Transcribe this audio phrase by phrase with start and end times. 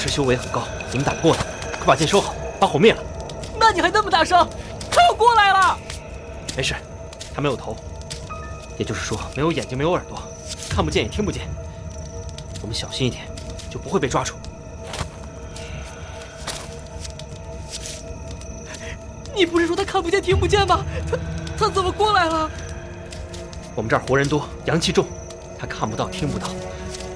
[0.00, 1.44] 师修为很高，你们打不过他，
[1.76, 3.02] 快把剑收好，把火灭了。
[3.58, 4.48] 那你还那么大声？
[4.90, 5.78] 他要过来了！
[6.56, 6.74] 没事，
[7.34, 7.76] 他没有头，
[8.78, 10.18] 也就是说没有眼睛，没有耳朵，
[10.70, 11.46] 看不见也听不见。
[12.62, 13.24] 我们小心一点，
[13.68, 14.34] 就不会被抓住。
[19.34, 20.82] 你不是说他看不见、听不见吗？
[21.10, 21.18] 他
[21.58, 22.50] 他怎么过来了？
[23.74, 25.06] 我们这儿活人多，阳气重，
[25.58, 26.48] 他看不到、听不到，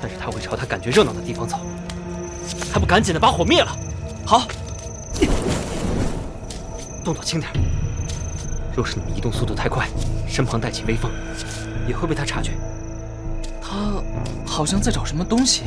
[0.01, 1.59] 但是他会朝他感觉热闹的地方走。
[2.75, 3.79] 还不赶紧的把火灭了？
[4.27, 4.49] 好，
[7.05, 7.49] 动作轻点。
[8.75, 9.87] 若是你们移动速度太快，
[10.27, 11.09] 身旁带起微风，
[11.87, 12.51] 也会被他察觉。
[13.63, 14.03] 他
[14.45, 15.63] 好像在找什么东西，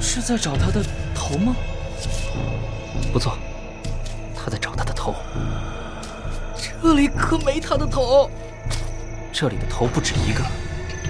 [0.00, 0.84] 是在找他的
[1.16, 1.56] 头吗？
[3.12, 3.36] 不错，
[4.36, 5.16] 他在找他的头。
[6.56, 8.30] 这里可没他的头。
[9.32, 10.44] 这里的头不止一个，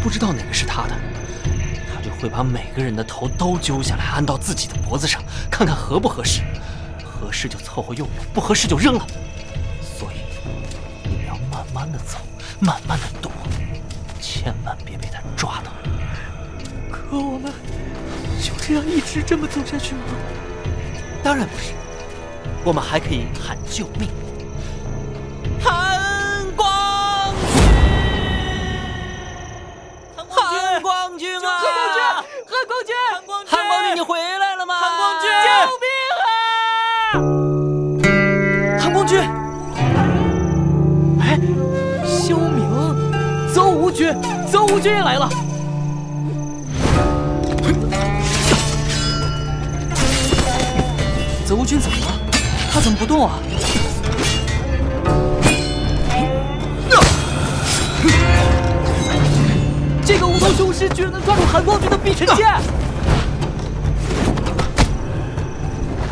[0.02, 0.96] 不知道哪个是他的。
[2.24, 6.40] 会把每个人的头都揪下来，安到自己的脖子上，看看合不合适。
[7.04, 9.06] 合适就凑合用用，不合适就扔了。
[9.82, 10.16] 所以
[11.02, 12.16] 你们要慢慢的走，
[12.60, 13.30] 慢慢的躲，
[14.22, 15.70] 千万别被他抓到。
[16.90, 17.52] 可我们
[18.42, 20.00] 就这样一直这么走下去吗？
[21.22, 21.74] 当然不是，
[22.64, 24.08] 我们还可以喊救命。
[44.54, 45.28] 君，邹无君也来了。
[51.44, 52.12] 邹无君怎么了？
[52.72, 53.32] 他怎么不动啊？
[60.06, 62.46] 这个无头雄狮居然能抓住韩光君的碧晨剑！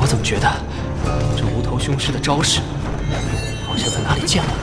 [0.01, 0.51] 我怎么觉得
[1.37, 2.61] 这无头雄狮的招式
[3.69, 4.62] 好像在哪里见过？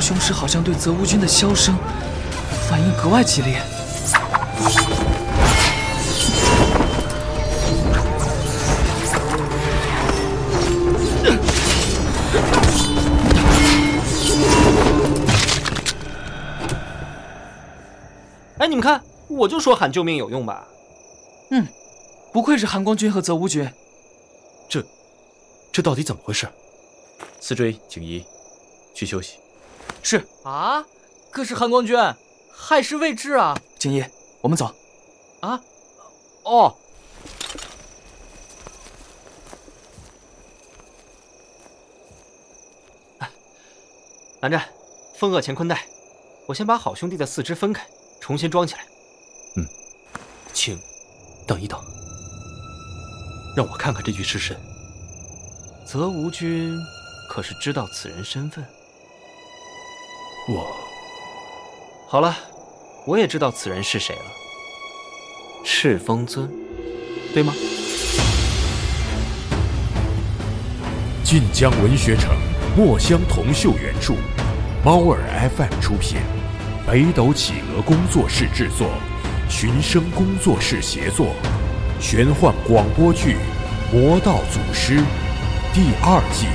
[0.00, 1.76] 雄狮好像对泽无君的箫声
[2.68, 3.60] 反应格外激烈。
[18.58, 20.66] 哎，你们看，我就说喊救命有用吧。
[21.50, 21.66] 嗯，
[22.32, 23.66] 不愧是韩光君和泽无君。
[24.68, 24.84] 这，
[25.72, 26.46] 这到底怎么回事？
[27.40, 28.24] 思追、景怡，
[28.94, 29.38] 去休息。
[30.02, 30.84] 是啊，
[31.30, 31.96] 可是韩光君，
[32.52, 33.56] 害事未至啊！
[33.78, 34.04] 景怡，
[34.40, 34.74] 我们走。
[35.40, 35.60] 啊？
[36.44, 36.76] 哦。
[44.40, 44.66] 蓝湛，
[45.16, 45.86] 风恶乾坤袋，
[46.46, 47.86] 我先把好兄弟的四肢分开，
[48.20, 48.86] 重新装起来。
[49.56, 49.66] 嗯，
[50.54, 50.80] 请
[51.46, 51.78] 等一等，
[53.54, 54.58] 让我看看这具尸身。
[55.84, 56.74] 泽无君
[57.28, 58.64] 可是知道此人身份？
[60.52, 60.76] 我
[62.08, 62.36] 好了，
[63.06, 64.22] 我也知道此人是谁了。
[65.64, 66.50] 赤峰尊，
[67.32, 67.54] 对吗？
[71.22, 72.34] 晋江文学城
[72.76, 74.14] 墨香铜臭原著，
[74.84, 75.20] 猫耳
[75.56, 76.18] FM 出品，
[76.84, 78.88] 北斗企鹅工作室制作，
[79.48, 81.28] 寻声工作室协作，
[82.00, 83.36] 玄幻广播剧
[83.94, 84.94] 《魔道祖师》
[85.72, 86.48] 第二季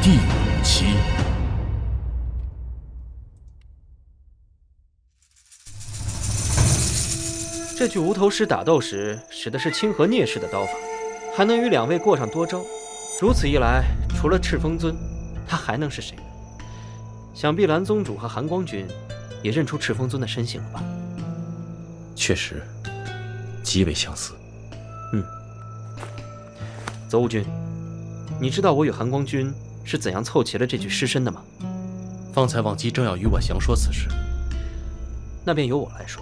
[0.00, 1.17] 第五期。
[7.78, 10.72] 这具无头尸打斗时使的是清河聂氏的刀法，
[11.36, 12.60] 还能与两位过上多招。
[13.20, 13.84] 如此一来，
[14.16, 14.96] 除了赤峰尊，
[15.46, 16.22] 他还能是谁呢？
[17.32, 18.84] 想必蓝宗主和韩光君
[19.44, 20.82] 也认出赤峰尊的身形了吧？
[22.16, 22.60] 确实，
[23.62, 24.34] 极为相似。
[25.12, 25.22] 嗯，
[27.08, 27.44] 泽无君，
[28.40, 29.54] 你知道我与韩光君
[29.84, 31.44] 是怎样凑齐了这具尸身的吗？
[32.34, 34.08] 方才王姬正要与我详说此事，
[35.44, 36.20] 那便由我来说。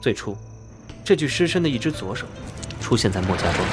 [0.00, 0.36] 最初，
[1.04, 2.26] 这具尸身的一只左手
[2.80, 3.66] 出现在墨家庄。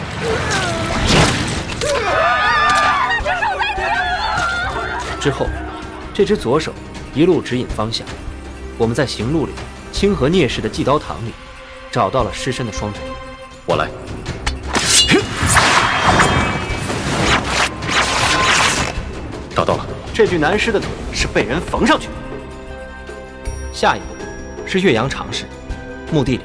[5.22, 5.46] 之后，
[6.14, 6.74] 这只左手
[7.14, 8.08] 一路指引方向。
[8.78, 9.52] 我们在行路里，
[9.92, 11.32] 清河聂氏的祭刀堂里，
[11.92, 13.02] 找到了尸身的双腿。
[13.66, 13.88] 我来。
[19.54, 22.14] 找到了，这具男尸的腿是被人缝上去的。
[23.72, 24.06] 下一步
[24.66, 25.46] 是岳阳长氏。
[26.12, 26.44] 墓地里，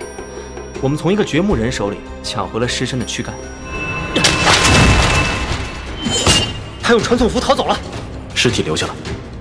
[0.85, 3.35] 我们从一个掘墓人手里抢回了尸身的躯干。
[6.83, 7.79] 他用传送符逃走了，
[8.35, 8.95] 尸体留下了。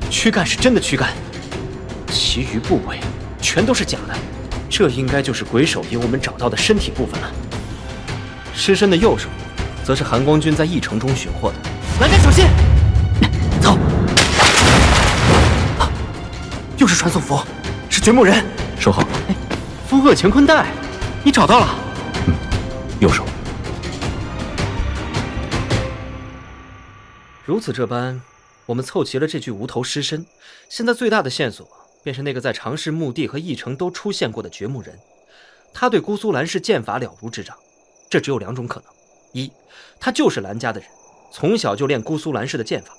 [0.10, 1.10] 躯干是真的躯干
[2.07, 2.98] 其余部位
[3.42, 4.16] 全都是假的。
[4.69, 7.30] 这应该就是鬼手给我们找到的身体部分了。
[8.56, 9.28] 尸身的右手
[9.84, 11.56] 则是含光君在驿城中寻获的。
[12.00, 12.46] 蓝湛小心！
[13.60, 13.78] 走。
[16.78, 17.38] 又是传送符
[17.89, 18.46] 是掘墓人，
[18.80, 19.06] 收好。
[19.28, 19.36] 哎，
[19.89, 20.68] 负厄乾坤袋，
[21.25, 21.80] 你找到了？
[22.28, 22.36] 嗯，
[23.00, 23.24] 右手。
[27.46, 28.22] 如此这般，
[28.66, 30.25] 我们凑齐了这具无头尸身。
[30.68, 31.66] 现在最大的线索，
[32.04, 35.00] 便是那个在长氏墓地和义城都出现过的掘墓人。
[35.74, 37.58] 他对姑苏蓝氏剑法了如指掌。
[38.10, 38.90] 这只有两种可能：
[39.31, 39.50] 一，
[40.02, 40.90] 他就是蓝家的人，
[41.31, 42.92] 从小就练姑苏蓝氏的剑法；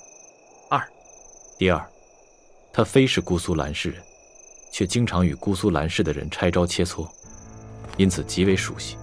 [0.67, 0.81] 二，
[1.59, 1.85] 第二，
[2.73, 4.01] 他非是姑苏蓝氏人，
[4.71, 7.07] 却经常与姑苏蓝氏的人拆招切磋，
[7.97, 8.97] 因此极为熟悉。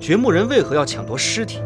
[0.00, 1.60] 掘墓人为何要抢夺尸体？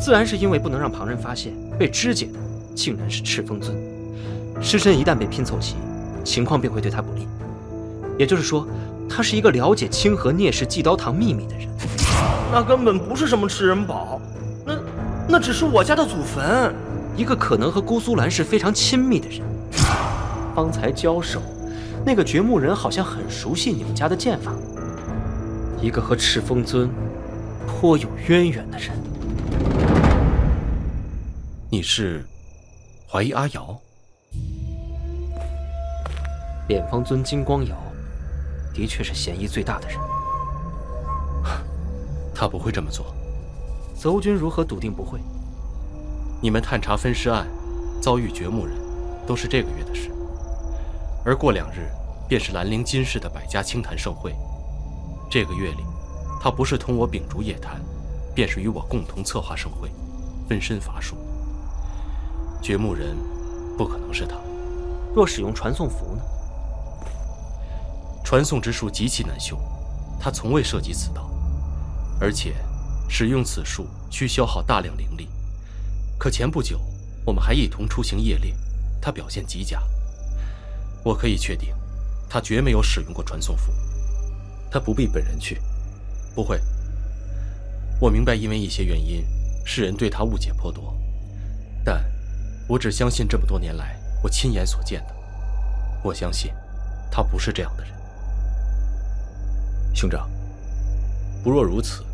[0.00, 1.52] 自然是因为不能让旁人发现。
[1.78, 2.38] 被肢解的
[2.74, 3.76] 竟然是赤峰尊，
[4.60, 5.76] 尸身一旦被拼凑齐，
[6.24, 7.28] 情况便会对他不利。
[8.18, 8.66] 也就是说，
[9.08, 11.68] 他是一个了解清河聂氏祭刀堂秘密的人。
[12.50, 14.20] 那根本不是什么吃人宝，
[14.64, 14.74] 那
[15.28, 16.74] 那只是我家的祖坟。
[17.16, 19.40] 一个可能和姑苏蓝氏非常亲密的人。
[20.54, 21.40] 方才交手，
[22.04, 24.52] 那个掘墓人好像很熟悉你们家的剑法。
[25.80, 26.90] 一个和赤峰尊
[27.66, 28.90] 颇有渊源的人。
[31.70, 32.24] 你是
[33.08, 33.78] 怀疑阿瑶？
[36.66, 37.76] 脸方尊金光瑶
[38.74, 39.98] 的确是嫌疑最大的人。
[42.34, 43.14] 他不会这么做。
[43.94, 45.20] 泽无君如何笃定不会？
[46.40, 47.46] 你们探查分尸案，
[48.00, 48.74] 遭遇掘墓人，
[49.26, 50.10] 都是这个月的事。
[51.24, 51.88] 而过两日，
[52.28, 54.34] 便是兰陵金氏的百家清谈盛会。
[55.30, 55.84] 这个月里，
[56.40, 57.82] 他不是同我秉烛夜谈，
[58.34, 59.90] 便是与我共同策划盛会，
[60.48, 61.16] 分身乏术。
[62.62, 63.16] 掘墓人
[63.76, 64.36] 不可能是他。
[65.14, 66.22] 若使用传送符呢？
[68.24, 69.58] 传送之术极其难修，
[70.18, 71.30] 他从未涉及此道，
[72.20, 72.54] 而且
[73.08, 75.28] 使用此术需消耗大量灵力。
[76.18, 76.80] 可前不久
[77.24, 78.54] 我们还一同出行夜猎，
[79.00, 79.82] 他表现极佳。
[81.04, 81.74] 我可以确定，
[82.30, 83.70] 他绝没有使用过传送符。
[84.70, 85.60] 他不必本人去。
[86.34, 86.60] 不会。
[88.00, 89.24] 我明白，因为一些原因，
[89.64, 90.96] 世人对他误解颇多，
[91.84, 92.04] 但。
[92.68, 95.14] 我只相信这么多年来我亲眼所见的。
[96.02, 96.52] 我相信，
[97.10, 97.92] 他不是这样的人。
[99.94, 100.30] 兄长，
[101.42, 102.04] 不若如此。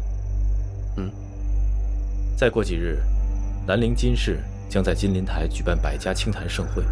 [0.97, 1.11] 嗯。
[2.37, 3.03] 再过几日，
[3.67, 6.85] 兰陵金氏将在金陵台举办百家清谈盛会。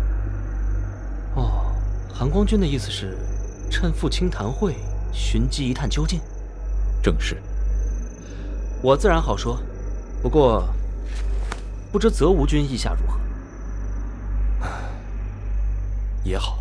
[1.36, 1.72] 哦，
[2.12, 3.16] 韩光君的意思是，
[3.70, 4.74] 趁赴清谈会
[5.12, 6.20] 寻机一探究竟。
[7.02, 7.40] 正是。
[8.82, 9.58] 我自然好说，
[10.22, 10.68] 不过，
[11.92, 13.20] 不知泽无君意下如何？
[16.24, 16.58] 也好。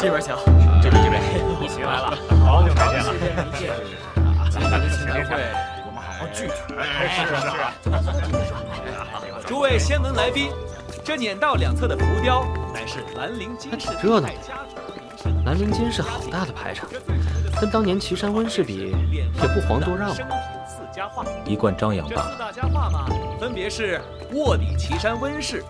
[0.00, 0.32] 这边请，
[0.80, 1.20] 这边这边，
[1.60, 2.16] 一起来了，
[2.46, 3.12] 好久没见了。
[4.48, 5.34] 今天的青年会，
[5.84, 6.52] 我们好好聚聚。
[7.10, 9.44] 是是是。
[9.44, 10.52] 诸位仙门来宾，
[11.08, 14.28] 这碾道两侧的浮雕乃是兰陵金氏这呢。
[15.46, 16.86] 兰陵金是好大的排场，
[17.58, 20.28] 跟当年岐山温氏比，也不遑多让吧。
[21.46, 22.36] 一贯张扬罢了。
[22.38, 23.06] 大家话嘛，
[23.40, 24.02] 分别是
[24.34, 25.64] 卧底岐山温氏，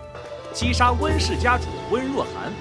[0.51, 2.51] 击杀温氏家主温若寒，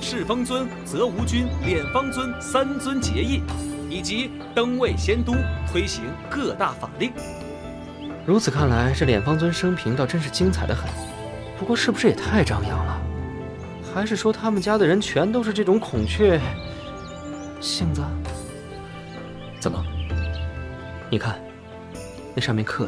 [0.00, 3.44] 赤峰尊、泽无君、敛方尊三尊结义，
[3.88, 5.32] 以及登位仙都，
[5.70, 7.12] 推行各大法令。
[8.24, 10.90] 如此看来，这敛方尊生平倒真是精彩的很。
[11.58, 13.00] 不过，是不是也太张扬了？
[13.94, 16.40] 还是说他们家的人全都是这种孔雀
[17.60, 18.02] 性子？
[19.58, 19.82] 怎么？
[21.10, 21.40] 你看。
[22.38, 22.86] 那上面刻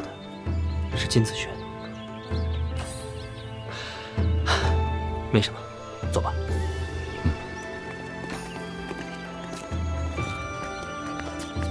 [0.91, 1.49] 的是金子轩，
[5.31, 5.59] 没什么，
[6.11, 6.31] 走吧。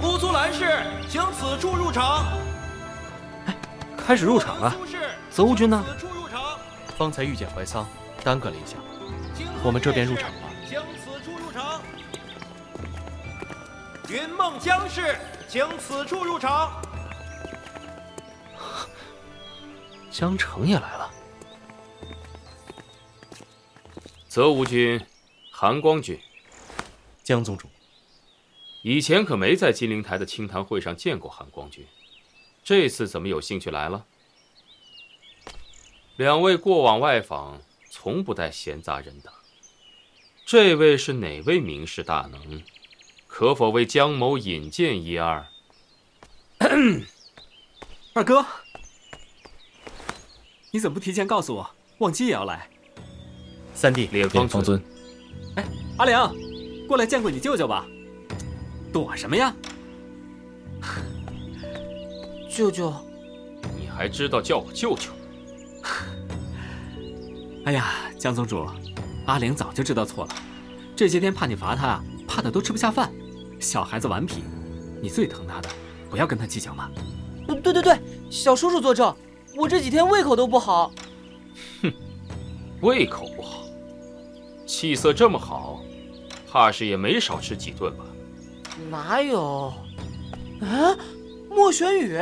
[0.01, 0.65] 姑苏兰氏，
[1.07, 2.25] 请此处入场。
[3.45, 3.55] 哎，
[3.95, 4.75] 开始入场了。
[5.31, 5.81] 泽无君呢？
[6.99, 7.87] 方才遇见怀桑，
[8.25, 8.75] 耽搁了一下。
[9.63, 10.49] 我们这边入场吧。
[10.67, 11.81] 请此处入场。
[14.09, 15.15] 云梦江氏，
[15.47, 16.81] 请此处入场。
[20.11, 21.09] 江城也来了。
[24.27, 24.99] 泽无君，
[25.53, 26.19] 韩光君，
[27.23, 27.69] 江宗主，
[28.81, 31.87] 以前可没在金陵台的清谈会上见过韩光君，
[32.61, 34.05] 这次怎么有兴趣来了？
[36.19, 39.31] 两位过往外访，从不带闲杂人等。
[40.45, 42.61] 这位是哪位名士大能？
[43.25, 45.47] 可否为江某引荐一二？
[48.11, 48.45] 二哥，
[50.71, 51.69] 你怎么不提前告诉我？
[51.99, 52.69] 忘机也要来。
[53.73, 54.83] 三弟，莲莲方尊，
[55.55, 55.63] 哎，
[55.97, 56.35] 阿良，
[56.85, 57.87] 过来见过你舅舅吧。
[58.91, 59.55] 躲什么呀？
[62.51, 62.93] 舅舅，
[63.79, 65.11] 你还知道叫我舅舅？
[67.69, 68.67] 哎呀，江宗主，
[69.27, 70.31] 阿玲早就知道错了。
[70.95, 73.11] 这些天怕你罚她，怕的都吃不下饭。
[73.59, 74.43] 小孩子顽皮，
[74.99, 75.69] 你最疼她的，
[76.09, 76.89] 不要跟她计较嘛。
[77.61, 77.95] 对对对，
[78.31, 79.15] 小叔叔作证，
[79.55, 80.91] 我这几天胃口都不好。
[81.83, 81.93] 哼，
[82.81, 83.61] 胃口不好，
[84.65, 85.79] 气色这么好，
[86.51, 88.03] 怕是也没少吃几顿吧？
[88.89, 89.71] 哪有？
[90.61, 90.97] 啊，
[91.51, 92.19] 莫玄羽，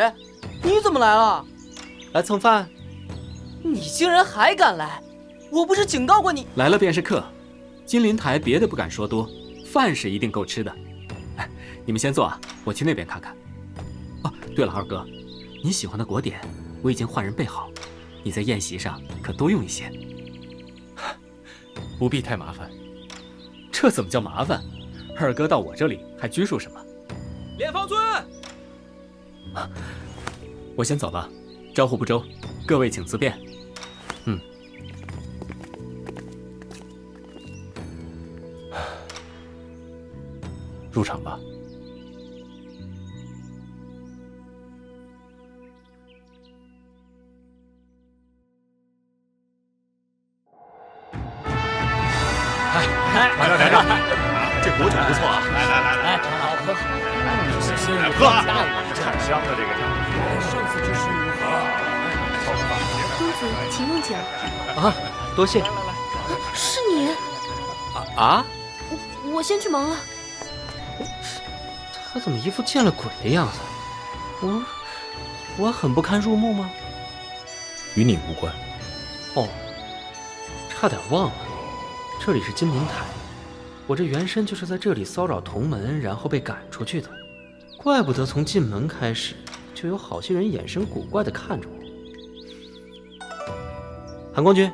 [0.62, 1.46] 你怎么来了？
[2.12, 2.70] 来蹭饭？
[3.64, 5.02] 你竟然还敢来？
[5.52, 6.46] 我不是警告过你？
[6.56, 7.24] 来了便是客，
[7.86, 9.30] 金陵台别的不敢说多，
[9.66, 10.76] 饭是一定够吃的。
[11.38, 11.50] 哎，
[11.86, 13.36] 你们先坐啊，我去那边看看。
[14.24, 15.06] 哦，对了，二哥，
[15.64, 16.42] 你喜欢的果点
[16.82, 17.70] 我已经换人备好，
[18.24, 19.92] 你在宴席上可多用一些。
[21.98, 22.70] 不必太麻烦。
[23.72, 24.62] 这怎么叫麻烦？
[25.18, 26.80] 二哥到我这里还拘束什么？
[27.58, 28.00] 莲方尊，
[30.76, 31.28] 我先走了，
[31.74, 32.24] 招呼不周，
[32.68, 33.40] 各位请自便。
[40.98, 41.38] 入场吧。
[53.14, 53.70] 来来
[54.64, 55.38] 这果酒不错啊！
[55.54, 56.74] 来来来来，好喝。
[57.54, 59.72] 这是新人喝，太香了这个？
[63.20, 64.16] 公子，请用酒。
[64.82, 64.82] 啊，
[65.36, 65.62] 多谢。
[66.56, 67.10] 是你？
[67.94, 68.46] 啊啊！
[68.90, 68.98] 我
[69.36, 69.96] 我先去忙了。
[72.18, 73.60] 他怎么一副见了鬼的样子？
[74.42, 74.64] 我
[75.56, 76.68] 我很不堪入目吗？
[77.94, 78.52] 与你无关。
[79.36, 79.48] 哦，
[80.68, 81.34] 差点忘了，
[82.20, 83.06] 这里是金陵台，
[83.86, 87.08] 我这原身就是在这里骚扰同门，然后被赶出去的。
[87.78, 89.36] 怪不得从进门开始
[89.76, 91.76] 就有好些人眼神古怪的看着我。
[94.34, 94.72] 韩光君，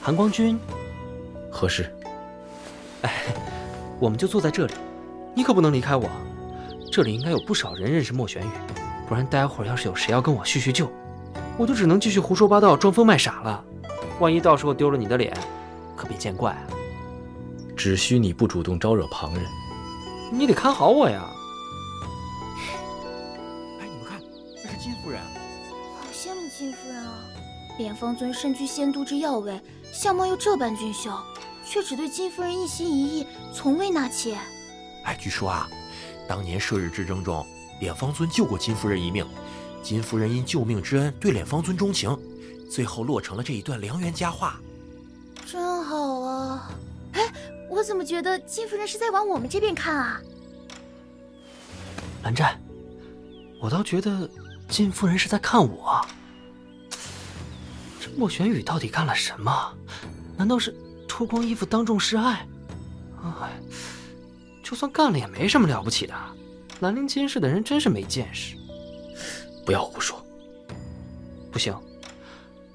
[0.00, 0.58] 韩光君，
[1.50, 1.94] 何事？
[3.02, 3.24] 哎，
[4.00, 4.72] 我们就坐在这里，
[5.34, 6.08] 你可不能离开我。
[6.92, 8.50] 这里应该有不少人认识莫玄羽，
[9.08, 10.92] 不然待会儿要是有谁要跟我叙叙旧，
[11.56, 13.64] 我就只能继续胡说八道、装疯卖傻了。
[14.20, 15.34] 万一到时候丢了你的脸，
[15.96, 16.62] 可别见怪啊！
[17.74, 19.42] 只需你不主动招惹旁人，
[20.30, 21.24] 你得看好我呀。
[23.80, 24.20] 哎，你们看，
[24.62, 25.18] 那是金夫人。
[25.98, 27.14] 好羡慕金夫人啊！
[27.78, 29.58] 莲方尊身居仙都之要位，
[29.94, 31.10] 相貌又这般俊秀，
[31.64, 34.36] 却只对金夫人一心一意，从未纳妾。
[35.06, 35.66] 哎，据说啊，
[36.28, 37.46] 当年射日之争中，
[37.80, 39.26] 脸方尊救过金夫人一命，
[39.82, 42.16] 金夫人因救命之恩对脸方尊钟情，
[42.70, 44.60] 最后落成了这一段良缘佳话。
[45.44, 46.70] 真好啊！
[47.12, 47.32] 哎，
[47.68, 50.20] 我怎么觉得金夫人是在往我们这边看啊？
[52.22, 52.58] 蓝湛，
[53.60, 54.30] 我倒觉得
[54.68, 56.00] 金夫人是在看我。
[58.00, 59.74] 这莫玄羽到底干了什么？
[60.36, 60.74] 难道是
[61.06, 62.46] 脱光衣服当众示爱？
[63.22, 63.60] 哎，
[64.72, 66.14] 就算干了也没什么了不起的。
[66.80, 68.56] 兰陵金氏的人真是没见识。
[69.66, 70.18] 不要胡说。
[71.52, 71.78] 不行，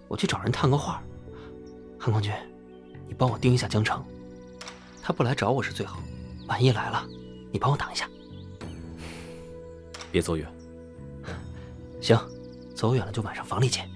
[0.07, 1.01] 我去找人探个话。
[1.97, 2.31] 韩光君，
[3.07, 4.05] 你帮我盯一下江城，
[5.01, 5.97] 他不来找我是最好，
[6.45, 7.03] 万一来了，
[7.51, 8.07] 你帮我挡一下。
[10.11, 10.47] 别走远。
[11.99, 12.15] 行，
[12.75, 13.89] 走远了就晚上房里见。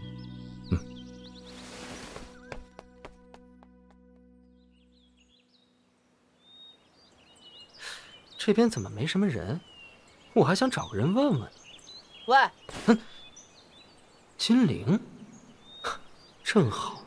[8.44, 9.62] 这边怎么没什么人？
[10.34, 11.52] 我还想找个人问问。
[12.26, 12.38] 喂，
[12.88, 13.00] 哼，
[14.36, 15.00] 金陵，
[16.44, 17.04] 正好。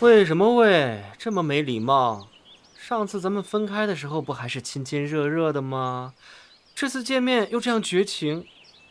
[0.00, 1.02] 为什么喂？
[1.18, 2.28] 这么没礼貌？
[2.76, 6.12] 上次咱们分开的时候不还是亲亲热热的吗？
[6.74, 8.46] 这次见面又这样绝情，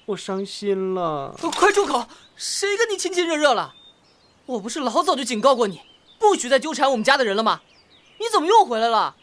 [0.08, 1.36] 我伤心了。
[1.56, 2.08] 快住口！
[2.36, 3.76] 谁跟你亲亲热热了？
[4.48, 5.82] 我不是老早就警告过你，
[6.18, 7.62] 不许再纠缠我们家的人了吗？
[8.18, 9.18] 你怎么又回来了？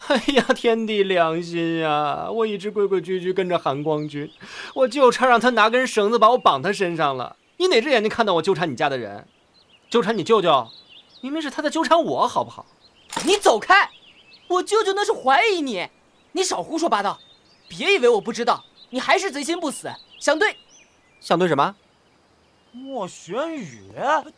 [0.06, 2.28] 哎呀，天地良心呀！
[2.30, 4.30] 我一直规规矩矩跟着韩光君，
[4.74, 7.36] 我就差让他拿根绳子把我绑他身上了。
[7.56, 9.26] 你哪只眼睛看到我纠缠你家的人？
[9.88, 10.68] 纠缠你舅舅？
[11.22, 12.66] 明明是他在纠缠我，好不好？
[13.24, 13.88] 你走开！
[14.48, 15.88] 我舅舅那是怀疑你，
[16.32, 17.18] 你少胡说八道！
[17.66, 20.56] 别以为我不知道，你还是贼心不死，想对，
[21.18, 21.74] 想对什么？
[22.72, 23.92] 莫玄宇，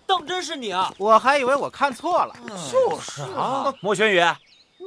[0.06, 0.94] 当真是你啊？
[0.98, 2.36] 我还以为我看错了。
[2.70, 4.20] 就是啊，莫玄羽，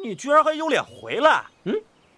[0.04, 1.44] 你居然还有脸回来？
[1.66, 1.76] 嗯，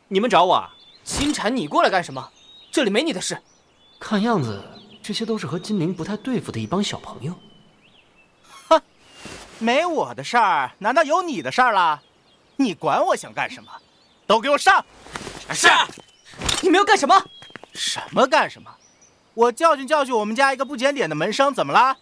[0.07, 0.69] 你们找我？
[1.03, 2.31] 金蝉，你过来干什么？
[2.71, 3.41] 这里没你的事。
[3.99, 4.63] 看样子
[5.01, 7.33] 这些都是和金陵不太对付的一帮小朋友。
[8.67, 8.81] 哼，
[9.59, 12.01] 没我的事儿，难道有你的事儿了？
[12.55, 13.71] 你管我想干什么？
[14.27, 14.85] 都给我上！
[15.49, 15.67] 是。
[16.61, 17.25] 你们要干什么？
[17.73, 18.71] 什么干什么？
[19.33, 21.97] 我教训教训我们家一个不检点的门生，怎么了？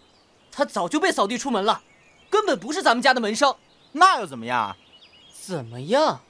[0.52, 1.80] 他早就被扫地出门了，
[2.28, 3.54] 根本不是咱们家的门生。
[3.92, 4.76] 那又怎么样？
[5.50, 6.20] 怎么样？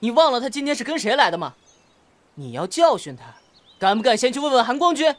[0.00, 1.54] 你忘了他今天是跟谁来的吗？
[2.34, 3.24] 你要教训他，
[3.78, 5.16] 敢不敢先去问问韩光君？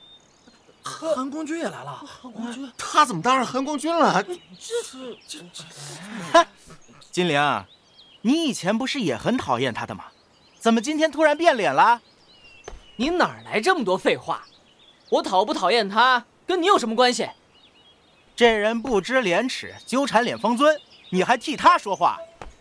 [0.83, 2.03] 韩光君也来了。
[2.05, 4.21] 韩光君，他怎么当上韩光君了？
[4.21, 4.35] 这
[4.83, 6.45] 这这这！
[7.11, 7.65] 金玲，
[8.21, 10.05] 你以前不是也很讨厌他的吗？
[10.59, 11.99] 怎么今天突然变脸了？
[12.97, 14.43] 你哪来这么多废话？
[15.09, 17.27] 我讨不讨厌他，跟你有什么关系？
[18.35, 20.79] 这人不知廉耻，纠缠脸方尊，
[21.09, 22.19] 你还替他说话？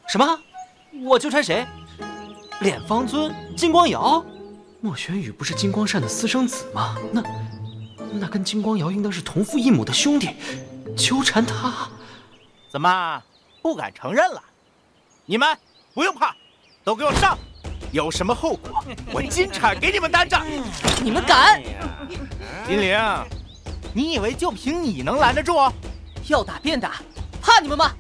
[0.09, 0.41] 什么？
[0.93, 1.67] 我纠缠谁？
[2.61, 3.35] 脸方尊？
[3.57, 4.25] 金光瑶？
[4.81, 6.97] 莫玄羽不是金光善的私生子吗？
[7.13, 7.23] 那
[8.13, 10.31] 那跟金光瑶应当是同父异母的兄弟，
[10.97, 11.89] 纠缠他？
[12.71, 13.23] 怎么
[13.63, 14.43] 不敢承认了？
[15.27, 15.57] 你们
[15.95, 16.35] 不用怕，
[16.83, 17.39] 都给我上！
[17.93, 20.41] 有什么后果， 我金铲给你们担着。
[21.03, 21.63] 你们敢？
[22.67, 22.99] 金玲，
[23.95, 25.55] 你以为就凭你能拦得住？
[26.29, 27.01] 要打便打，
[27.41, 27.93] 怕你们吗？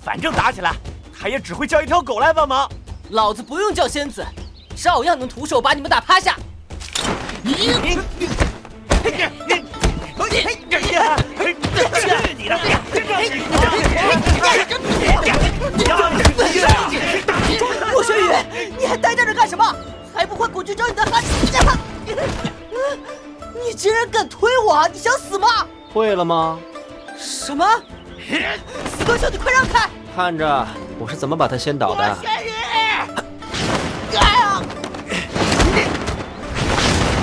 [0.00, 0.74] 反正打起来，
[1.22, 2.68] 他也只会叫一条狗来帮忙。
[3.10, 4.26] 老子不用叫仙子，
[4.74, 6.34] 照样能徒手把你们打趴下。
[7.44, 8.26] 你你你你你
[9.04, 9.14] 你
[9.46, 9.62] 你你，
[18.78, 19.64] 你还呆在这干什么？
[20.12, 21.04] 还不快滚去找你的。
[21.04, 21.22] 韩！
[23.64, 24.88] 你竟然敢推我！
[24.92, 25.64] 你想死吗？
[25.92, 26.58] 会了吗？
[27.16, 27.64] 什么？
[28.98, 29.88] 死狗兄你，快让开！
[30.16, 30.66] 看着
[31.02, 32.16] 我是怎么把他先倒的。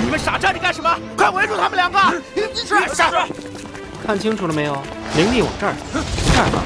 [0.02, 0.94] 你们傻站着干什么？
[1.16, 1.98] 快围住他们两个！
[2.54, 3.02] 是是。
[4.06, 4.76] 看清楚了没有？
[5.16, 6.62] 灵力往这儿，这儿放。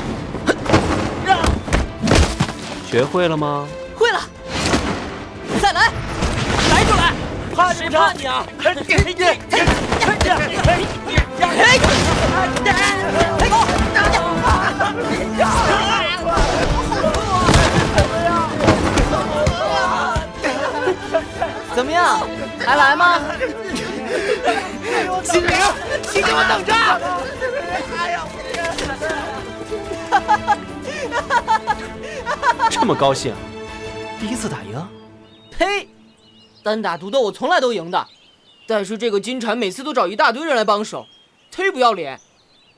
[2.91, 3.65] 学会了吗？
[3.95, 4.21] 会了。
[5.63, 5.93] 再来，
[6.71, 7.13] 来就来，
[7.55, 8.45] 怕谁怕你啊？
[21.75, 22.21] 怎么样？
[22.59, 23.21] 还来吗？
[25.25, 25.53] 金玲，
[26.15, 26.73] 你给我等着！
[27.97, 28.25] 哎呀！
[32.71, 33.35] 这么高兴，
[34.21, 34.89] 第一次打赢？
[35.51, 35.89] 呸！
[36.63, 38.07] 单打独斗我从来都赢的，
[38.67, 41.07] 但是这个金蝉每次都找一大堆人来帮手，
[41.53, 42.21] 忒不要脸。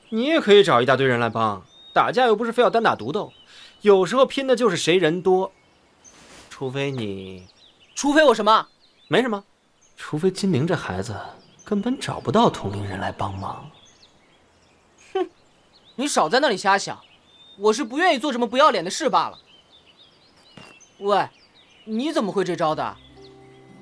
[0.09, 3.31] 你也可以找一大堆人来帮，打架又不是非要单打独斗，
[3.81, 5.51] 有时候拼的就是谁人多。
[6.49, 7.45] 除非你，
[7.93, 8.67] 除非我什么？
[9.09, 9.41] 没什么，
[9.95, 11.15] 除非金玲这孩子
[11.63, 13.69] 根本找不到同龄人来帮忙。
[15.13, 15.29] 哼，
[15.95, 16.99] 你少在那里瞎想，
[17.57, 19.39] 我是不愿意做什么不要脸的事罢了。
[20.99, 21.25] 喂，
[21.85, 22.83] 你怎么会这招的？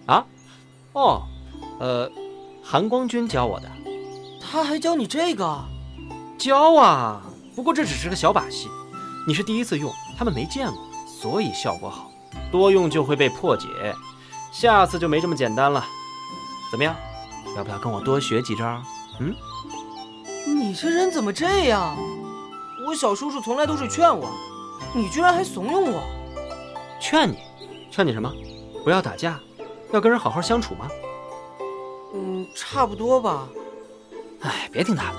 [0.06, 0.26] 啊？
[0.94, 1.24] 哦，
[1.80, 2.12] 呃，
[2.64, 3.72] 韩光君教我的。
[4.40, 5.66] 他还教你这个？
[6.38, 7.24] 教啊，
[7.56, 8.70] 不过这只是个小把戏，
[9.28, 12.12] 你是第一次用，他们没见过，所以效果好。
[12.52, 13.68] 多用就会被破解。
[14.56, 15.86] 下次就没这么简单了，
[16.72, 16.96] 怎么样？
[17.58, 18.82] 要不要跟我多学几招？
[19.20, 19.36] 嗯？
[20.48, 21.98] 你这人怎么这样？
[22.88, 24.30] 我小叔叔从来都是劝我，
[24.94, 26.02] 你居然还怂恿我？
[27.02, 27.38] 劝你？
[27.92, 28.32] 劝你什么？
[28.86, 29.38] 不要打架，
[29.92, 30.88] 要跟人好好相处吗？
[32.14, 33.50] 嗯，差不多吧。
[34.40, 35.18] 哎，别听他的。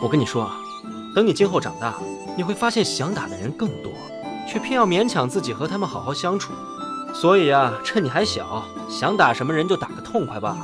[0.00, 0.56] 我跟你说啊，
[1.14, 1.96] 等你今后长大，
[2.38, 3.92] 你会发现想打的人更多，
[4.48, 6.54] 却偏要勉强自己和他们好好相处。
[7.14, 10.56] 所以啊，趁你还小，想打什么人就打个痛快吧。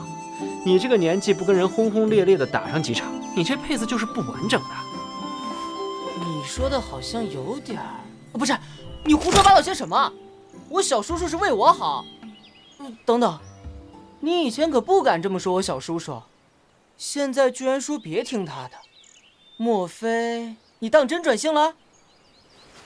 [0.65, 4.69] 你这个年纪不跟人轰轰烈烈的打上几场，你这辈子就是不完整的。
[6.21, 8.01] 你说的好像有点儿……
[8.33, 8.57] 不是，
[9.05, 10.13] 你胡说八道些什么？
[10.69, 12.05] 我小叔叔是为我好。
[13.05, 13.39] 等等，
[14.21, 16.23] 你以前可不敢这么说我小叔叔，
[16.97, 18.73] 现在居然说别听他的，
[19.57, 21.75] 莫非你当真转性了？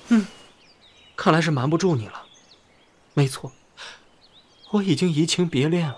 [0.08, 0.26] 嗯，
[1.16, 2.21] 看来是瞒不住你了。
[3.14, 3.52] 没错，
[4.70, 5.96] 我已经移情别恋了。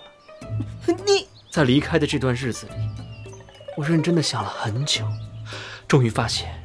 [0.87, 2.73] 你在离开的这段日子里，
[3.77, 5.07] 我认真的想了很久，
[5.87, 6.61] 终于发现，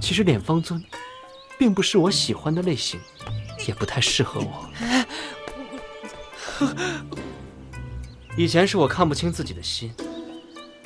[0.00, 0.82] 其实脸方尊，
[1.58, 3.00] 并不是我喜欢的类型，
[3.66, 4.70] 也不太适合我。
[8.38, 9.92] 以前是我看不清自己的心，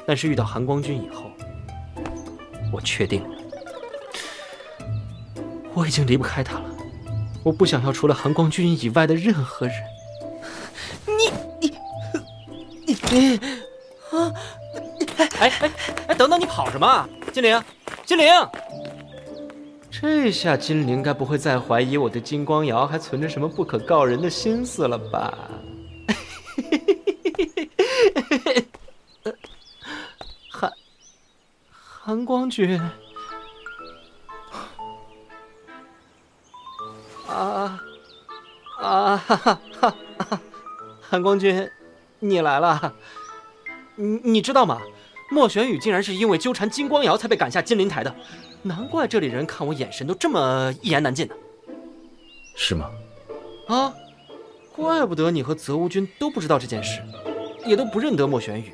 [0.06, 1.30] 但是遇到韩光君以后，
[2.72, 3.36] 我确定了，
[5.74, 6.77] 我已经离不开他了。
[7.42, 9.74] 我不想要除了韩光君以外的任何人。
[11.06, 11.74] 你你
[12.86, 13.36] 你你
[14.10, 14.32] 啊！
[15.38, 15.70] 哎哎
[16.08, 17.08] 哎，等等，你跑什么？
[17.32, 17.62] 金灵，
[18.04, 18.26] 金灵！
[19.90, 25.36] 这下金灵该不会再怀疑我对金光瑶还存着什么不可告人的心思了吧？
[30.50, 30.72] 韩
[31.78, 32.80] 韩光君，
[39.36, 40.40] 哈哈哈！
[41.02, 41.68] 韩光君，
[42.18, 42.94] 你来了。
[43.96, 44.80] 你你知道吗？
[45.30, 48.14] 莫玄羽竟然是因为纠缠金光瑶才被赶下金陵台的，
[48.62, 51.34] 难怪这里人看我眼神都这么一言难尽呢。
[52.56, 52.90] 是吗？
[53.66, 53.92] 啊，
[54.74, 57.02] 怪不得你和泽无君都不知道这件事，
[57.66, 58.72] 也都不认得莫玄羽。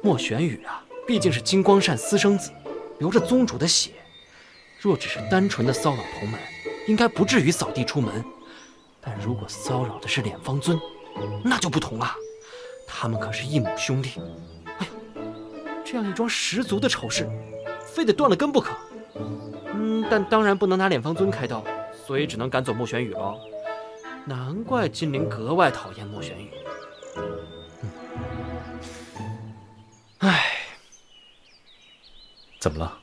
[0.00, 2.50] 莫玄羽啊，毕竟是金光善私生子，
[3.00, 3.90] 流着宗主的血。
[4.80, 6.40] 若只是单纯的骚扰同门，
[6.86, 8.24] 应该不至于扫地出门。
[9.08, 10.78] 但如果骚扰的是敛方尊，
[11.42, 12.14] 那就不同了。
[12.86, 14.20] 他们可是一母兄弟。
[14.66, 14.92] 哎呀，
[15.82, 17.26] 这样一桩十足的丑事，
[17.86, 18.76] 非得断了根不可。
[19.72, 21.64] 嗯，但当然不能拿敛方尊开刀，
[22.06, 23.34] 所以只能赶走莫玄羽了。
[24.26, 26.50] 难怪金陵格外讨厌莫玄羽。
[30.18, 30.44] 唉，
[32.60, 32.98] 怎么了，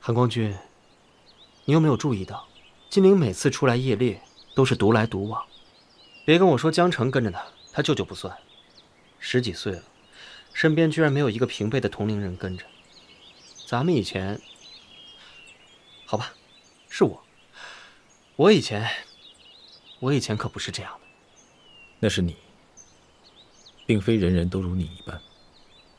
[0.00, 0.56] 韩光君？
[1.66, 2.46] 你有没有注意到，
[2.88, 4.18] 金陵每次出来夜猎
[4.58, 5.46] 都是独来独往？
[6.24, 8.36] 别跟我说江城跟着他，他舅舅不算。
[9.20, 9.82] 十几岁了，
[10.52, 12.64] 身边居然没有一个平辈的同龄人跟着。
[13.68, 14.40] 咱们以前，
[16.04, 16.32] 好吧，
[16.88, 17.22] 是我。
[18.34, 18.90] 我以前，
[20.00, 21.06] 我以前可不是这样的。
[22.00, 22.34] 那是你，
[23.86, 25.20] 并非人人都如你一般。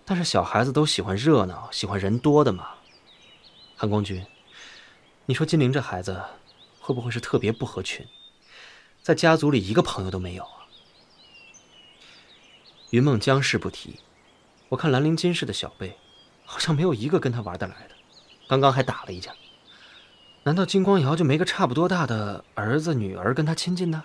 [0.04, 2.72] 但是小孩子都喜欢热闹，喜欢人多的嘛。
[3.78, 4.22] 韩光君，
[5.26, 6.22] 你说金陵这孩子
[6.82, 8.06] 会不会是特别不合群，
[9.02, 10.68] 在家族里一个朋友都没有啊？
[12.92, 14.00] 云梦江氏不提，
[14.70, 15.98] 我看兰陵金氏的小辈，
[16.46, 17.96] 好像没有一个跟他玩得来的，
[18.48, 19.32] 刚刚还打了一架。
[20.44, 24.04] 难道金光瑶就没个差不多大的儿子女儿跟他亲近呢？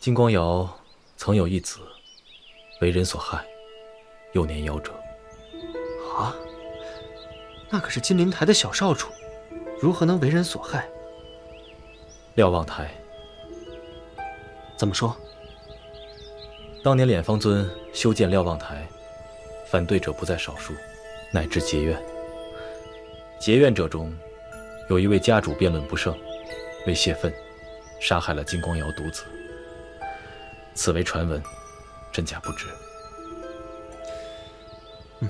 [0.00, 0.80] 金光瑶
[1.16, 1.80] 曾有一子，
[2.80, 3.46] 为人所害，
[4.32, 4.92] 幼年夭折。
[6.16, 6.34] 啊，
[7.70, 9.08] 那可是金陵台的小少主，
[9.80, 10.88] 如何能为人所害？
[12.34, 12.92] 瞭望台，
[14.84, 15.16] 怎么说？
[16.82, 18.86] 当年敛方尊修建瞭望台，
[19.66, 20.74] 反对者不在少数，
[21.32, 21.98] 乃至结怨。
[23.40, 24.14] 结怨者中，
[24.90, 26.14] 有一位家主辩论不胜，
[26.86, 27.32] 为泄愤，
[27.98, 29.24] 杀害了金光瑶独子。
[30.74, 31.42] 此为传闻，
[32.12, 32.66] 真假不知。
[35.20, 35.28] 嗯，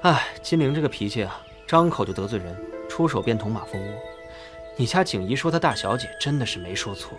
[0.00, 2.56] 哎，金陵这个脾气啊，张口就得罪人，
[2.88, 4.13] 出手便捅马蜂窝。
[4.76, 7.18] 你家景怡说她大小姐，真的是没说错。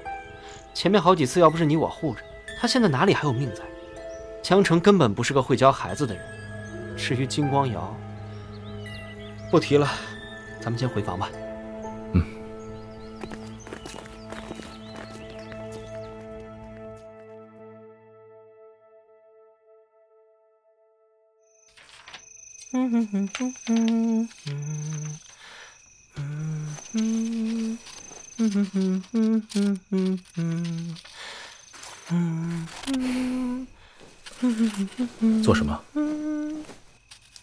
[0.74, 2.22] 前面好几次，要不是你我护着，
[2.60, 3.64] 她现在哪里还有命在？
[4.44, 6.24] 江城根本不是个会教孩子的人。
[6.98, 7.96] 至于金光瑶，
[9.50, 9.90] 不提了，
[10.62, 11.30] 咱们先回房吧。
[12.14, 12.24] 嗯。
[22.74, 25.20] 嗯嗯嗯嗯嗯
[26.18, 26.55] 嗯
[35.44, 35.84] 做什么？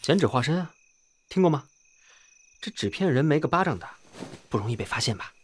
[0.01, 0.73] 剪纸化身啊，
[1.29, 1.65] 听过吗？
[2.63, 3.99] 这纸片人没个巴掌大，
[4.49, 5.35] 不容易被发现吧？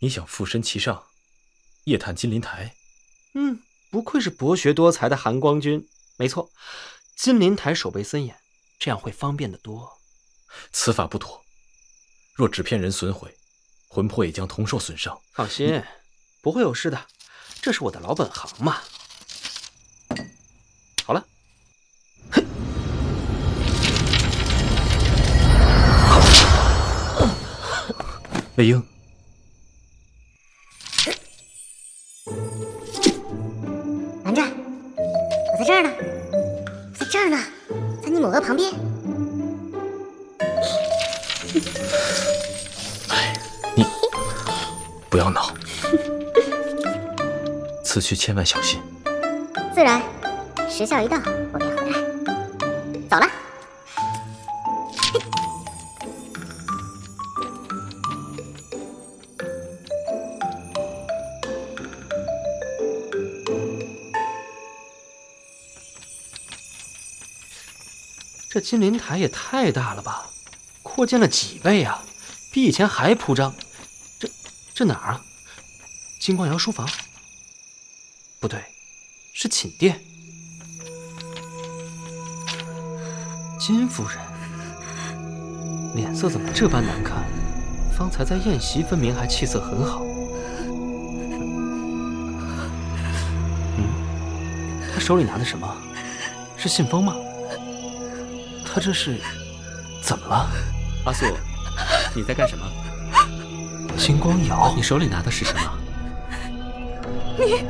[0.00, 1.04] 你想附身其上，
[1.84, 2.74] 夜探金鳞台？
[3.34, 5.88] 嗯，不愧是博学多才的韩光君。
[6.16, 6.50] 没错，
[7.16, 8.36] 金鳞台守备森严，
[8.78, 9.98] 这样会方便得多。
[10.72, 11.43] 此法不妥，
[12.34, 13.34] 若纸片人损毁。
[13.86, 15.16] 魂魄也将同受损伤。
[15.32, 15.80] 放心，
[16.42, 17.00] 不会有事的，
[17.62, 18.78] 这是我的老本行嘛。
[21.04, 21.24] 好了，
[28.56, 28.82] 魏婴，
[34.24, 35.90] 拦着，我在这儿呢，
[36.98, 37.38] 在这儿呢，
[38.02, 38.93] 在你母额旁边。
[45.14, 45.54] 不要闹，
[47.86, 48.82] 此去千万小心。
[49.72, 50.02] 自然，
[50.68, 51.16] 时效一到，
[51.52, 52.00] 我便回来。
[53.08, 53.30] 走了。
[68.50, 70.26] 这金鳞台也太大了吧，
[70.82, 72.02] 扩建了几倍啊，
[72.50, 73.54] 比以前还铺张。
[74.74, 75.20] 这哪儿啊？
[76.18, 76.88] 金光瑶书房。
[78.40, 78.60] 不对
[79.32, 80.00] 是寝殿。
[83.58, 84.18] 金夫人
[85.94, 87.24] 脸色怎么这般难看？
[87.96, 90.02] 方才在宴席分明还气色很好。
[93.78, 93.86] 嗯？
[94.92, 95.72] 他手里拿的什么？
[96.56, 97.14] 是信封吗？
[98.66, 99.20] 他这是
[100.02, 100.50] 怎么了？
[101.06, 101.24] 阿素
[102.14, 102.66] 你在干什么？
[103.96, 105.60] 金光瑶，你手里拿的是什么？
[107.38, 107.64] 你，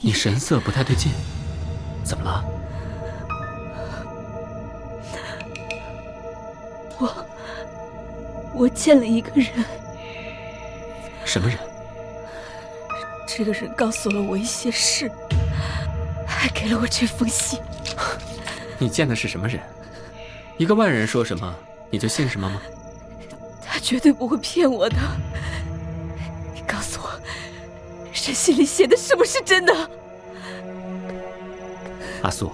[0.00, 1.12] 你神色不太对劲，
[2.04, 2.44] 怎么了？
[6.98, 7.26] 我，
[8.54, 9.48] 我见了一个人。
[11.24, 11.58] 什么人？
[13.26, 15.10] 这个人告诉了我一些事，
[16.26, 17.58] 还给了我这封信。
[18.78, 19.60] 你见的是什么人？
[20.56, 21.52] 一个外人说什么
[21.90, 22.62] 你就信什么吗？
[23.84, 24.96] 他绝对不会骗我的。
[26.54, 27.20] 你告诉我，
[28.14, 29.90] 这信里写的是不是真的？
[32.22, 32.50] 阿素，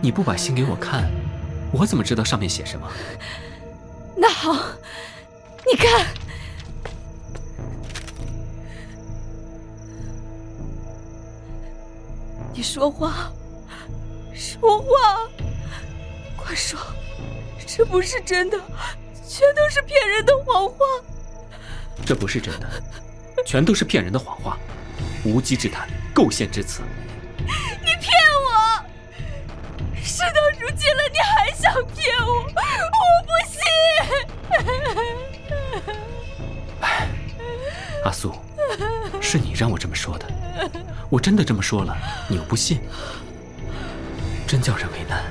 [0.00, 1.10] 你不把信给我看，
[1.70, 2.90] 我怎么知道上面写什么？
[4.16, 4.54] 那好，
[5.70, 6.06] 你看，
[12.54, 13.30] 你说话，
[14.32, 15.28] 说话，
[16.38, 16.80] 快说，
[17.66, 18.58] 这不是真的，
[19.32, 20.84] 全都是骗人的谎话。
[22.04, 22.68] 这不是真的，
[23.46, 24.58] 全都是骗人的谎话，
[25.24, 26.82] 无稽之谈，构陷之词。
[27.38, 27.46] 你
[27.98, 28.12] 骗
[28.44, 28.84] 我！
[30.04, 32.44] 事到如今了，你还想骗我？
[32.44, 33.58] 我不信！
[36.82, 37.08] 哎，
[38.04, 38.34] 阿苏，
[39.18, 40.26] 是你让我这么说的，
[41.08, 41.96] 我真的这么说了，
[42.28, 42.82] 你又不信，
[44.46, 45.24] 真叫人为难。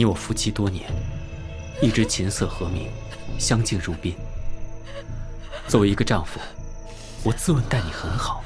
[0.00, 0.90] 你我夫妻多年，
[1.82, 2.88] 一直琴瑟和鸣，
[3.38, 4.16] 相敬如宾。
[5.68, 6.40] 作为一个丈夫，
[7.22, 8.42] 我自问待你很好，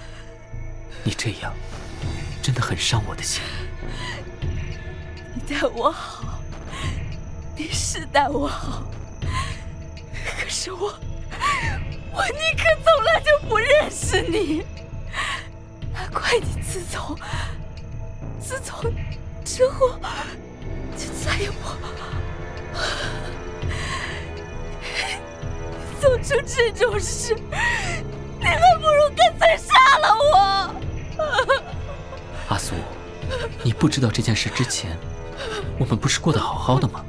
[1.05, 1.55] 你这样
[2.43, 3.41] 真的很伤我的心。
[5.33, 6.43] 你待我好，
[7.57, 8.83] 你是待我好，
[10.37, 10.93] 可是我，
[12.11, 14.65] 我宁可从来就不认识你。
[15.93, 17.17] 难怪你自从，
[18.41, 18.93] 自从
[19.45, 19.97] 之后
[20.97, 21.57] 就再也不……
[26.01, 27.35] 做出这种事，
[28.39, 30.75] 你还不如干脆杀了我。
[32.49, 32.75] 阿苏，
[33.63, 34.99] 你不知道这件事之前，
[35.79, 37.03] 我们不是过得好好的吗？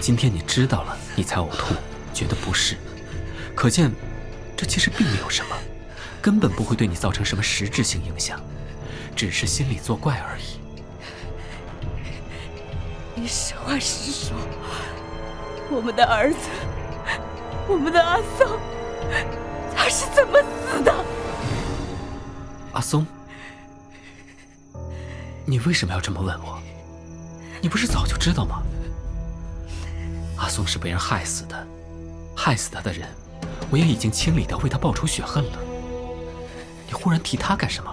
[0.00, 1.74] 今天你知道了，你才呕吐，
[2.14, 2.76] 觉得不适，
[3.54, 3.92] 可见
[4.56, 5.54] 这其实并没有什么，
[6.22, 8.40] 根本不会对你造成什么实质性影响，
[9.14, 10.53] 只是心里作怪而已。
[13.24, 14.36] 你实话实说，
[15.70, 16.40] 我们的儿子，
[17.66, 18.46] 我们的阿松，
[19.74, 20.94] 他是怎么死的？
[22.72, 23.06] 阿松，
[25.46, 26.60] 你为什么要这么问我？
[27.62, 28.62] 你不是早就知道吗？
[30.36, 31.66] 阿松是被人害死的，
[32.36, 33.08] 害死他的人，
[33.70, 35.58] 我也已经清理掉，为他报仇雪恨了。
[36.86, 37.90] 你忽然提他干什么？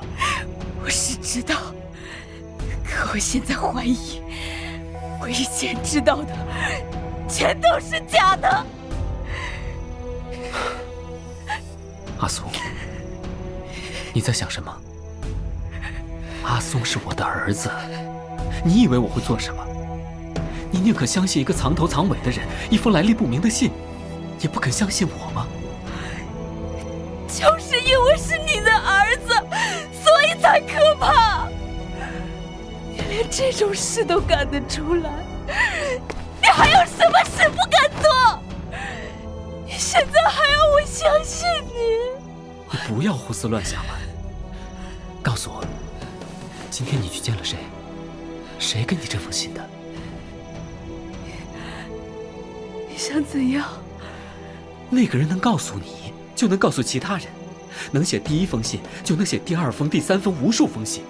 [0.83, 1.55] 我是知道，
[2.83, 4.20] 可我现在怀疑，
[5.21, 6.35] 我以前知道的
[7.29, 8.65] 全都是假的。
[12.17, 12.49] 阿松，
[14.13, 14.75] 你在想什么？
[16.43, 17.69] 阿松是我的儿子，
[18.65, 19.63] 你以为我会做什么？
[20.71, 22.39] 你宁可相信一个藏头藏尾的人，
[22.71, 23.71] 一封来历不明的信，
[24.39, 25.45] 也不肯相信我吗？
[33.31, 35.09] 这种事都干得出来，
[36.41, 38.43] 你还有什么事不敢做？
[39.65, 41.71] 你现在还要我相信你？
[42.71, 43.93] 你不要胡思乱想了。
[45.23, 45.63] 告诉我，
[46.69, 47.57] 今天你去见了谁？
[48.59, 49.65] 谁给你这封信的？
[52.89, 53.65] 你想怎样？
[54.89, 57.27] 那个人能告诉你，就能告诉其他人；
[57.93, 61.05] 能写第一封信，就能写第二封、第三封，无数封信。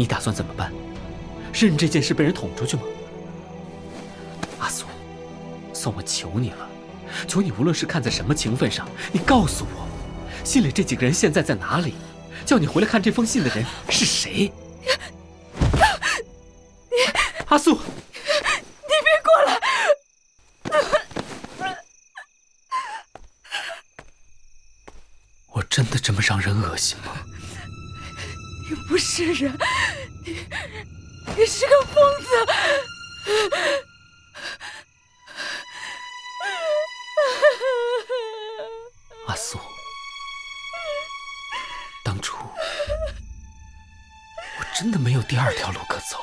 [0.00, 0.72] 你打算怎么办？
[1.52, 2.84] 认这件事被人捅出去吗？
[4.58, 4.86] 阿苏，
[5.74, 6.66] 算我求你了，
[7.28, 9.86] 求你无论是看在什么情分上，你告诉我，
[10.42, 11.96] 信里这几个人现在在哪里？
[12.46, 14.50] 叫你回来看这封信的人是谁？
[16.88, 16.96] 你，
[17.48, 17.78] 阿苏，你
[19.04, 19.60] 别过来。
[25.48, 27.12] 我真的这么让人恶心吗？
[28.90, 29.56] 不是人，
[30.26, 30.44] 你
[31.36, 32.28] 你是个疯子！
[39.28, 39.60] 阿苏，
[42.04, 42.36] 当初
[44.58, 46.18] 我真的没有第二条路可走。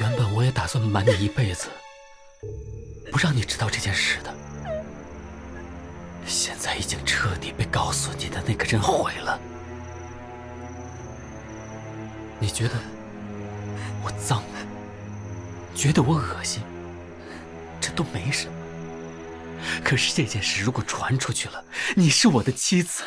[0.00, 1.68] 原本我也打算瞒你一辈子，
[3.12, 4.34] 不让你知道这件事的。
[6.26, 9.38] 现在已经彻底被告诉你的那个人毁了。
[12.40, 12.74] 你觉得
[14.04, 14.44] 我脏，
[15.74, 16.62] 觉得我恶心，
[17.80, 18.52] 这都没什么。
[19.84, 21.64] 可是这件事如果传出去了，
[21.96, 23.02] 你是我的妻子，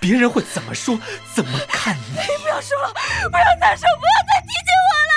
[0.00, 0.98] 别人会怎么说？
[1.34, 2.02] 怎么看你？
[2.12, 2.92] 你不要说了，
[3.30, 4.54] 不要再说，不要再提起
[4.88, 5.14] 我了！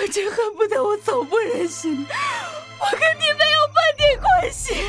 [0.00, 2.06] 我真恨不得我走不忍心，
[2.80, 4.72] 我跟你没有半点关系。
[4.74, 4.80] 你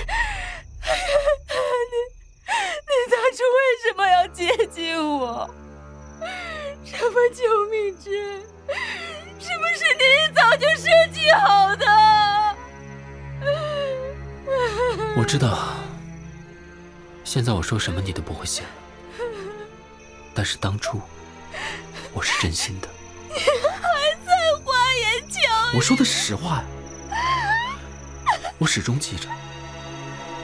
[2.88, 5.54] 你当初为什么要接近我？
[6.90, 8.42] 什么救命之恩？
[9.40, 11.86] 是不是你一早就设计好的？
[15.18, 15.76] 我知道，
[17.24, 18.70] 现在我说什么你都不会信了。
[20.34, 21.02] 但是当初
[22.14, 22.88] 我是真心的。
[23.30, 25.42] 你还在花言巧
[25.74, 25.78] 语？
[25.78, 26.64] 我说的是实话呀。
[28.60, 29.28] 我始终记着，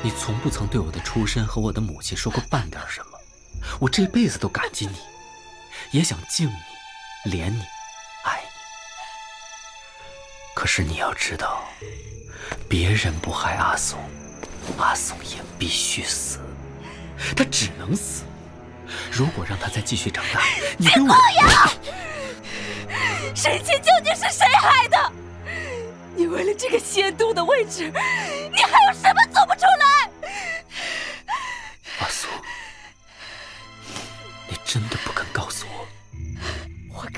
[0.02, 3.18] 你从不曾对我的出身和我的母亲说过半点什么。
[3.80, 4.98] 我这辈子都感激你，
[5.94, 7.62] 也想敬你、怜你、
[8.24, 8.48] 爱你。
[10.56, 11.64] 可是你要知道，
[12.68, 14.00] 别人不害阿松。
[14.80, 16.40] 阿松也必须死，
[17.38, 18.24] 他只能死。
[19.12, 20.42] 如果让他再继续长大，
[20.78, 21.16] 你跟我……
[23.36, 25.12] 沈清究竟是谁害的？
[26.16, 27.94] 你为了这个仙都的位置，
[28.52, 29.33] 你还有什么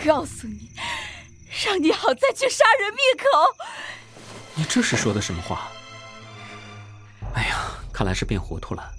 [0.05, 0.69] 告诉你，
[1.65, 3.25] 让你好再去杀人灭口。
[4.53, 5.71] 你这是说的什么话？
[7.33, 8.91] 哎呀，看来是变糊涂了。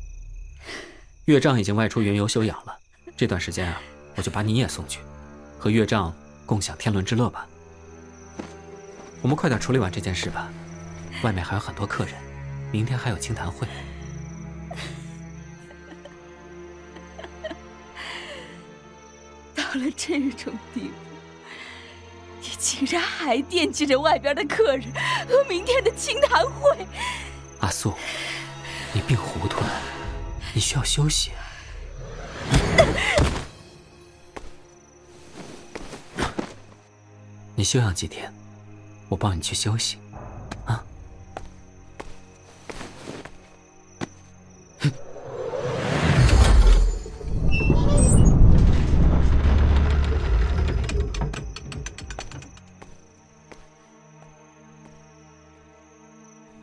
[1.27, 2.77] 岳丈已经外出云游休养了，
[3.17, 3.81] 这段时间啊，
[4.17, 5.01] 我就把你也送去，
[5.59, 6.13] 和岳丈
[6.45, 7.47] 共享天伦之乐吧。
[9.23, 10.51] 我们快点处理完这件事吧，
[11.23, 12.15] 外面还有很多客人，
[12.73, 13.67] 明天还有清谈会。
[19.67, 20.95] 到了这种地步，
[22.41, 24.85] 你竟然还惦记着外边的客人
[25.29, 26.87] 和明天的清谈会？
[27.61, 27.93] 阿素，
[28.93, 29.83] 你病糊涂了，
[30.55, 31.33] 你需要休息。
[37.57, 38.33] 你休养几天，
[39.09, 39.99] 我帮你去休息，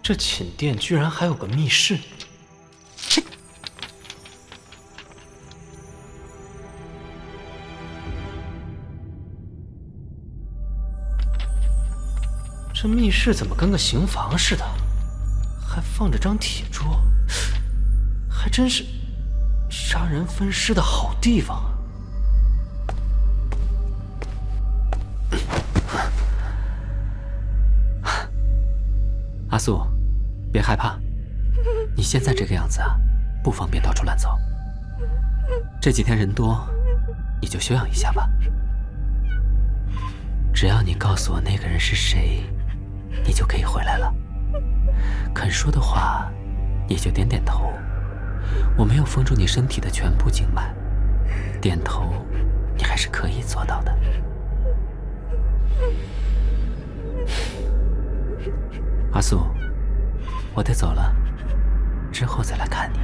[0.03, 1.97] 这寝殿居然还有个密室！
[12.73, 14.65] 这密室怎么跟个刑房似的？
[15.65, 17.01] 还放着张铁桌，
[18.29, 18.83] 还真是
[19.69, 21.63] 杀人分尸的好地方
[28.03, 28.27] 啊！
[29.49, 29.81] 阿素，
[30.53, 30.99] 别害怕，
[31.95, 32.95] 你现在这个样子啊，
[33.43, 34.29] 不方便到处乱走。
[35.81, 36.63] 这几天人多，
[37.41, 38.29] 你就休养一下吧。
[40.53, 42.43] 只要你告诉我那个人是谁，
[43.25, 44.13] 你就可以回来了。
[45.33, 46.31] 肯说的话，
[46.87, 47.73] 你就点点头。
[48.77, 50.71] 我没有封住你身体的全部经脉，
[51.59, 52.13] 点头，
[52.77, 53.97] 你还是可以做到的。
[59.13, 59.47] 阿素，
[60.55, 61.13] 我得走了，
[62.11, 62.99] 之后再来看你。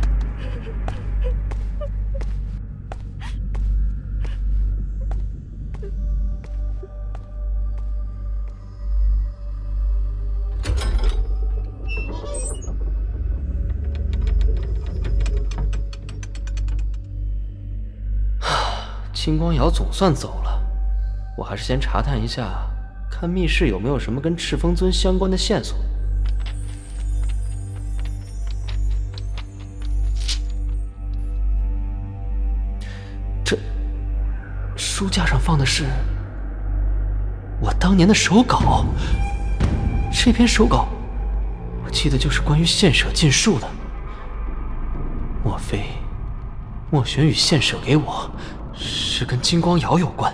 [19.11, 20.63] 青光瑶总算走了，
[21.35, 22.67] 我还是先查探一下，
[23.11, 25.77] 看密室有没有什么跟赤峰尊相关的线索。
[34.99, 35.85] 书架上放的是
[37.61, 38.83] 我当年的手稿，
[40.11, 40.89] 这篇手稿
[41.85, 43.67] 我记得就是关于献舍禁术的。
[45.41, 45.85] 莫非
[46.91, 48.29] 莫玄宇献舍给我，
[48.73, 50.33] 是跟金光瑶有关。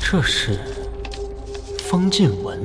[0.00, 0.58] 这是
[1.90, 2.58] 封禁文。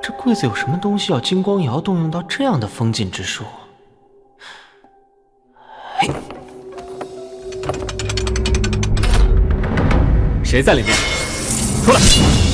[0.00, 3.44] 这柜子有什么东西要金光瑶动用到这样的封禁之术？
[10.48, 10.94] 谁在里面？
[11.84, 12.47] 出来！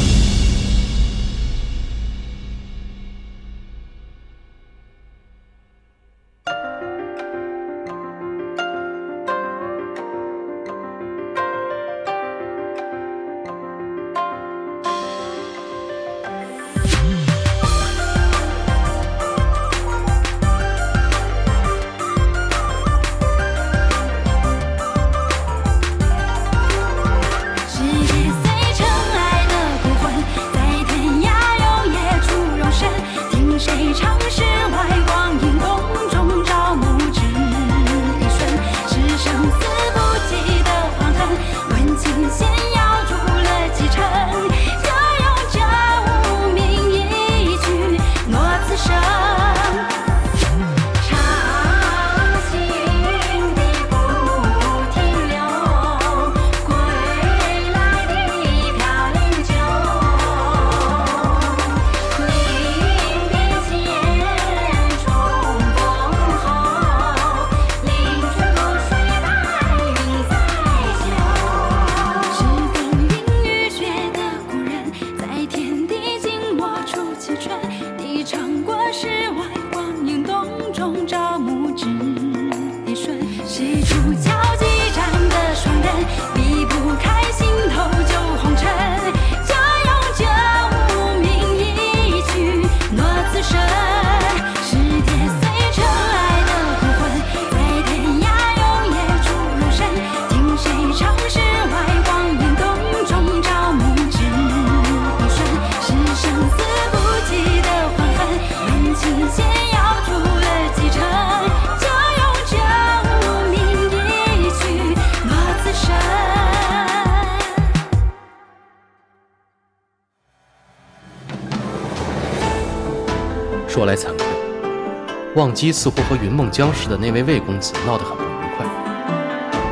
[125.55, 128.67] 忘机似乎和云梦江氏的那位魏公子闹得很不愉快。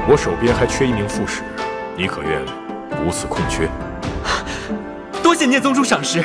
[0.08, 1.42] 我手边还缺一名副使，
[1.96, 2.40] 你可愿
[2.90, 3.68] 补此空缺？
[5.24, 6.22] 多谢聂宗主赏识。